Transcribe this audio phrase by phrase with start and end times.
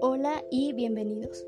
[0.00, 1.46] Hola y bienvenidos.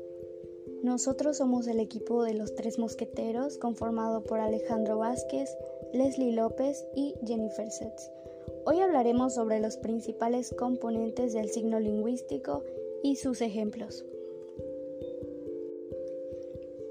[0.83, 5.49] Nosotros somos el equipo de los tres mosqueteros conformado por Alejandro Vázquez,
[5.93, 8.09] Leslie López y Jennifer Setz.
[8.65, 12.63] Hoy hablaremos sobre los principales componentes del signo lingüístico
[13.03, 14.05] y sus ejemplos.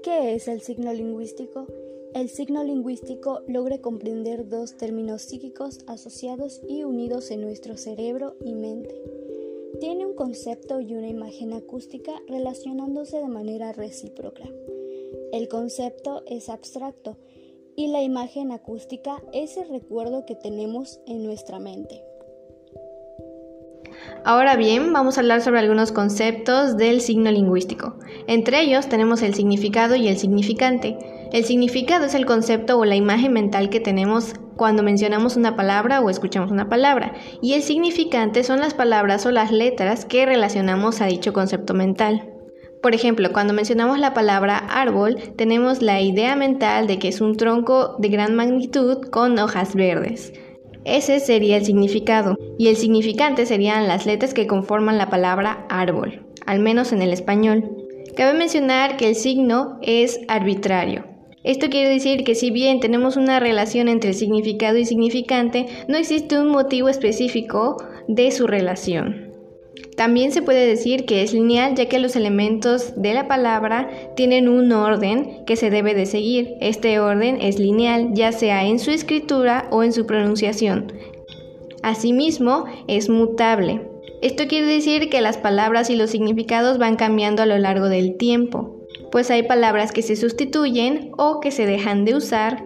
[0.03, 1.65] ¿Qué es el signo lingüístico?
[2.17, 8.55] El signo lingüístico logra comprender dos términos psíquicos asociados y unidos en nuestro cerebro y
[8.55, 8.95] mente.
[9.79, 14.45] Tiene un concepto y una imagen acústica relacionándose de manera recíproca.
[15.31, 17.17] El concepto es abstracto
[17.75, 22.01] y la imagen acústica es el recuerdo que tenemos en nuestra mente.
[24.25, 27.99] Ahora bien, vamos a hablar sobre algunos conceptos del signo lingüístico.
[28.25, 30.97] Entre ellos tenemos el significado y el significante.
[31.31, 36.01] El significado es el concepto o la imagen mental que tenemos cuando mencionamos una palabra
[36.01, 41.01] o escuchamos una palabra, y el significante son las palabras o las letras que relacionamos
[41.01, 42.33] a dicho concepto mental.
[42.81, 47.35] Por ejemplo, cuando mencionamos la palabra árbol, tenemos la idea mental de que es un
[47.35, 50.33] tronco de gran magnitud con hojas verdes.
[50.85, 56.25] Ese sería el significado, y el significante serían las letras que conforman la palabra árbol,
[56.45, 57.69] al menos en el español.
[58.15, 61.16] Cabe mencionar que el signo es arbitrario.
[61.43, 66.39] Esto quiere decir que si bien tenemos una relación entre significado y significante, no existe
[66.39, 69.27] un motivo específico de su relación.
[69.95, 74.47] También se puede decir que es lineal ya que los elementos de la palabra tienen
[74.47, 76.55] un orden que se debe de seguir.
[76.61, 80.93] Este orden es lineal ya sea en su escritura o en su pronunciación.
[81.81, 83.81] Asimismo, es mutable.
[84.21, 88.17] Esto quiere decir que las palabras y los significados van cambiando a lo largo del
[88.17, 88.76] tiempo,
[89.11, 92.63] pues hay palabras que se sustituyen o que se dejan de usar,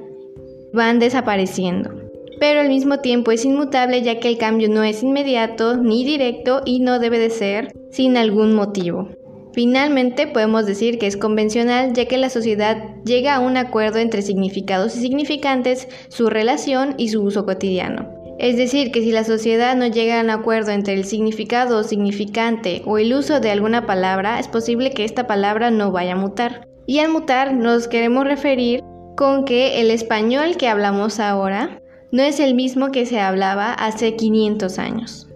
[0.74, 2.02] van desapareciendo
[2.42, 6.64] pero al mismo tiempo es inmutable ya que el cambio no es inmediato ni directo
[6.66, 9.10] y no debe de ser sin algún motivo.
[9.54, 14.24] Finalmente podemos decir que es convencional ya que la sociedad llega a un acuerdo entre
[14.24, 18.21] significados y significantes, su relación y su uso cotidiano.
[18.40, 21.84] Es decir, que si la sociedad no llega a un acuerdo entre el significado o
[21.84, 26.18] significante o el uso de alguna palabra, es posible que esta palabra no vaya a
[26.18, 26.68] mutar.
[26.88, 28.82] Y al mutar nos queremos referir
[29.16, 31.82] con que el español que hablamos ahora
[32.12, 35.28] no es el mismo que se hablaba hace 500 años.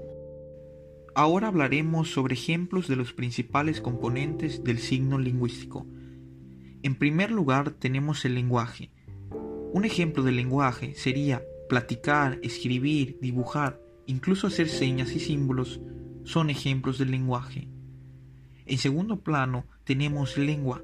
[1.13, 5.85] Ahora hablaremos sobre ejemplos de los principales componentes del signo lingüístico.
[6.83, 8.91] En primer lugar tenemos el lenguaje.
[9.71, 15.79] Un ejemplo de lenguaje sería platicar, escribir, dibujar, incluso hacer señas y símbolos
[16.23, 17.67] son ejemplos del lenguaje.
[18.65, 20.83] En segundo plano tenemos lengua.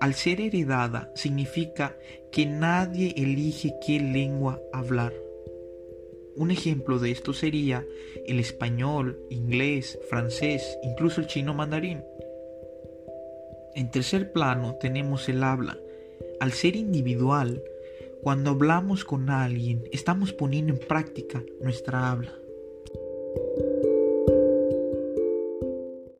[0.00, 1.96] Al ser heredada significa
[2.30, 5.12] que nadie elige qué lengua hablar.
[6.34, 7.84] Un ejemplo de esto sería
[8.26, 12.02] el español, inglés, francés, incluso el chino mandarín.
[13.74, 15.78] En tercer plano tenemos el habla.
[16.40, 17.62] Al ser individual,
[18.22, 22.32] cuando hablamos con alguien, estamos poniendo en práctica nuestra habla.